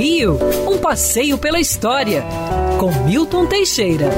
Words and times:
Rio, 0.00 0.38
um 0.66 0.78
passeio 0.78 1.36
pela 1.36 1.60
história, 1.60 2.24
com 2.78 2.90
Milton 3.04 3.44
Teixeira. 3.44 4.08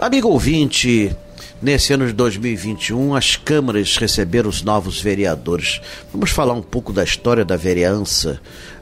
Amigo 0.00 0.28
ouvinte, 0.28 1.14
nesse 1.62 1.92
ano 1.92 2.04
de 2.04 2.12
2021 2.12 3.14
as 3.14 3.36
câmaras 3.36 3.96
receberam 3.96 4.50
os 4.50 4.64
novos 4.64 5.00
vereadores. 5.00 5.80
Vamos 6.12 6.30
falar 6.30 6.54
um 6.54 6.60
pouco 6.60 6.92
da 6.92 7.04
história 7.04 7.44
da 7.44 7.56
vereança 7.56 8.40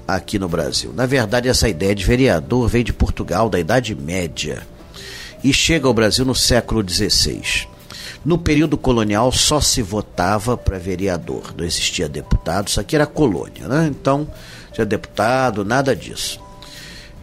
aqui 0.08 0.38
no 0.38 0.48
Brasil. 0.48 0.90
Na 0.96 1.04
verdade, 1.04 1.50
essa 1.50 1.68
ideia 1.68 1.94
de 1.94 2.02
vereador 2.02 2.66
vem 2.66 2.82
de 2.82 2.94
Portugal, 2.94 3.50
da 3.50 3.60
Idade 3.60 3.94
Média, 3.94 4.66
e 5.44 5.52
chega 5.52 5.86
ao 5.86 5.92
Brasil 5.92 6.24
no 6.24 6.34
século 6.34 6.82
XVI. 6.82 7.68
No 8.24 8.38
período 8.38 8.76
colonial 8.76 9.32
só 9.32 9.60
se 9.60 9.82
votava 9.82 10.56
para 10.56 10.78
vereador, 10.78 11.54
não 11.56 11.64
existia 11.64 12.08
deputado, 12.08 12.68
isso 12.68 12.80
aqui 12.80 12.94
era 12.94 13.06
colônia, 13.06 13.66
né? 13.66 13.88
Então, 13.90 14.28
tinha 14.72 14.86
deputado, 14.86 15.64
nada 15.64 15.94
disso. 15.94 16.40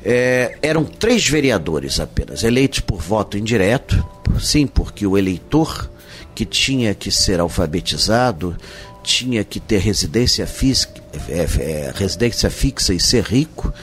É, 0.03 0.57
eram 0.61 0.85
três 0.85 1.27
vereadores 1.27 1.99
apenas, 1.99 2.43
eleitos 2.43 2.79
por 2.79 3.01
voto 3.01 3.37
indireto, 3.37 4.03
sim, 4.39 4.65
porque 4.65 5.05
o 5.05 5.17
eleitor 5.17 5.89
que 6.33 6.45
tinha 6.45 6.93
que 6.95 7.11
ser 7.11 7.39
alfabetizado 7.39 8.55
tinha 9.03 9.43
que 9.43 9.59
ter 9.59 9.79
residência, 9.79 10.45
física, 10.45 11.01
é, 11.27 11.47
é, 11.61 11.93
residência 11.93 12.49
fixa 12.49 12.93
e 12.93 12.99
ser 12.99 13.23
rico, 13.23 13.73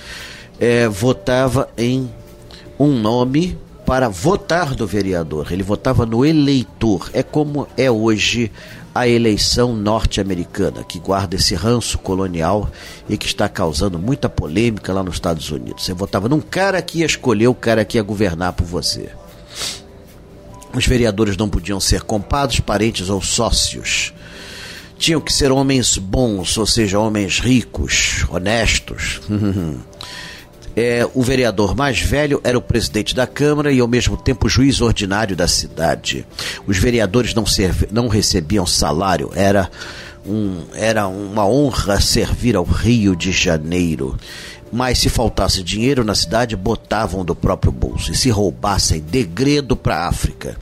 é, 0.58 0.88
votava 0.88 1.68
em 1.76 2.10
um 2.78 2.98
nome 2.98 3.58
para 3.86 4.08
votar 4.08 4.74
do 4.74 4.86
vereador. 4.86 5.52
Ele 5.52 5.62
votava 5.62 6.04
no 6.04 6.26
eleitor. 6.26 7.08
É 7.12 7.22
como 7.22 7.68
é 7.76 7.88
hoje 7.88 8.50
a 8.92 9.06
eleição 9.06 9.74
norte-americana, 9.74 10.82
que 10.82 10.98
guarda 10.98 11.36
esse 11.36 11.54
ranço 11.54 11.98
colonial 11.98 12.68
e 13.08 13.16
que 13.16 13.26
está 13.26 13.48
causando 13.48 13.98
muita 13.98 14.28
polêmica 14.28 14.92
lá 14.92 15.02
nos 15.02 15.14
Estados 15.14 15.50
Unidos. 15.50 15.84
Você 15.84 15.94
votava 15.94 16.28
num 16.28 16.40
cara 16.40 16.82
que 16.82 16.98
ia 16.98 17.06
escolher 17.06 17.46
o 17.46 17.54
cara 17.54 17.84
que 17.84 17.96
ia 17.96 18.02
governar 18.02 18.54
por 18.54 18.66
você. 18.66 19.10
Os 20.74 20.86
vereadores 20.86 21.36
não 21.36 21.48
podiam 21.48 21.78
ser 21.78 22.02
compadres, 22.02 22.60
parentes 22.60 23.08
ou 23.08 23.22
sócios. 23.22 24.12
Tinham 24.98 25.20
que 25.20 25.32
ser 25.32 25.52
homens 25.52 25.96
bons, 25.96 26.56
ou 26.58 26.66
seja, 26.66 26.98
homens 26.98 27.38
ricos, 27.38 28.24
honestos. 28.30 29.20
é, 30.76 31.08
o 31.14 31.22
vereador 31.22 31.74
mais 31.74 31.98
velho 32.00 32.38
era 32.44 32.58
o 32.58 32.62
presidente 32.62 33.14
da 33.14 33.26
Câmara 33.26 33.72
e, 33.72 33.80
ao 33.80 33.88
mesmo 33.88 34.14
tempo, 34.14 34.46
juiz 34.46 34.82
ordinário 34.82 35.34
da 35.34 35.48
cidade. 35.48 36.26
Os 36.66 36.76
vereadores 36.76 37.32
não, 37.32 37.44
não 37.90 38.08
recebiam 38.08 38.66
salário, 38.66 39.30
era, 39.34 39.70
um, 40.26 40.64
era 40.74 41.08
uma 41.08 41.48
honra 41.48 41.98
servir 41.98 42.56
ao 42.56 42.64
Rio 42.64 43.16
de 43.16 43.32
Janeiro 43.32 44.18
mas 44.72 44.98
se 44.98 45.08
faltasse 45.08 45.62
dinheiro 45.62 46.04
na 46.04 46.14
cidade, 46.14 46.56
botavam 46.56 47.24
do 47.24 47.34
próprio 47.34 47.72
bolso. 47.72 48.12
E 48.12 48.16
se 48.16 48.30
roubassem, 48.30 49.00
degredo 49.00 49.76
para 49.76 49.96
a 49.96 50.08
África. 50.08 50.56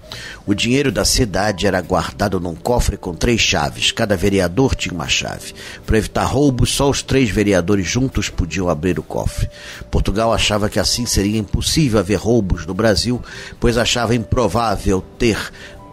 O 0.47 0.55
dinheiro 0.55 0.93
da 0.93 1.05
cidade 1.05 1.67
era 1.67 1.81
guardado 1.81 2.39
num 2.39 2.55
cofre 2.55 2.97
com 2.97 3.15
três 3.15 3.41
chaves. 3.41 3.93
Cada 3.93 4.17
vereador 4.17 4.75
tinha 4.75 4.95
uma 4.95 5.09
chave. 5.09 5.55
Para 5.87 5.99
evitar 5.99 6.25
roubos, 6.25 6.71
só 6.71 6.89
os 6.91 7.03
três 7.03 7.31
vereadores 7.31 7.87
juntos 7.87 8.29
podiam 8.29 8.69
abrir 8.69 8.99
o 8.99 9.03
cofre. 9.03 9.49
Portugal 9.91 10.33
achava 10.33 10.69
que 10.69 10.79
assim 10.79 11.07
seria 11.07 11.39
impossível 11.39 11.99
haver 11.99 12.19
roubos 12.19 12.67
no 12.67 12.75
Brasil, 12.75 13.23
pois 13.59 13.79
achava 13.79 14.15
improvável 14.15 15.03
ter 15.19 15.39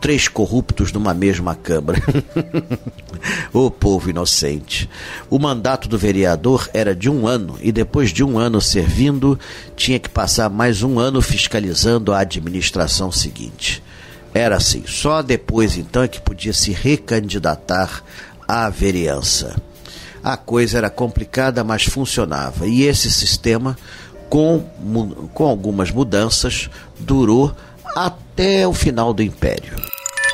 três 0.02 0.28
corruptos 0.28 0.92
numa 0.92 1.14
mesma 1.14 1.54
Câmara. 1.54 2.02
o 3.54 3.70
povo 3.70 4.10
inocente. 4.10 4.90
O 5.30 5.38
mandato 5.38 5.88
do 5.88 5.98
vereador 5.98 6.68
era 6.74 6.96
de 6.96 7.08
um 7.08 7.28
ano 7.28 7.58
e 7.62 7.72
depois 7.72 8.10
de 8.10 8.24
um 8.24 8.40
ano 8.40 8.60
servindo, 8.60 9.40
tinha 9.76 10.00
que 10.00 10.10
passar 10.10 10.50
mais 10.50 10.82
um 10.82 10.98
ano 10.98 11.22
fiscalizando 11.22 12.12
a 12.12 12.20
administração 12.20 13.12
seguinte. 13.12 13.84
Era 14.34 14.58
assim, 14.58 14.84
só 14.88 15.22
depois 15.22 15.78
então 15.78 16.02
é 16.02 16.08
que 16.08 16.20
podia 16.20 16.54
se 16.54 16.72
recandidatar 16.72 18.04
à 18.48 18.70
vereança. 18.70 19.62
A 20.24 20.36
coisa 20.36 20.80
era 20.80 20.90
complicada, 20.90 21.64
mas 21.64 21.84
funcionava. 21.84 22.68
E 22.68 22.84
esse 22.84 23.12
sistema, 23.12 23.78
com, 24.30 24.64
com 25.34 25.46
algumas 25.46 25.92
mudanças, 25.92 26.70
durou 27.00 27.56
até 27.96 28.68
o 28.68 28.74
final 28.74 29.14
do 29.14 29.22
Império. 29.22 29.91